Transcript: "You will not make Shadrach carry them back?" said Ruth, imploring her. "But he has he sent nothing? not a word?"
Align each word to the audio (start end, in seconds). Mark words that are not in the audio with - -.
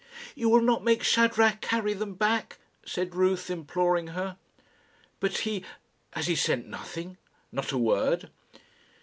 "You 0.33 0.49
will 0.49 0.61
not 0.63 0.83
make 0.83 1.03
Shadrach 1.03 1.61
carry 1.61 1.93
them 1.93 2.15
back?" 2.15 2.57
said 2.83 3.13
Ruth, 3.13 3.51
imploring 3.51 4.07
her. 4.17 4.35
"But 5.19 5.37
he 5.45 5.63
has 6.13 6.25
he 6.25 6.33
sent 6.33 6.65
nothing? 6.67 7.17
not 7.51 7.71
a 7.71 7.77
word?" 7.77 8.31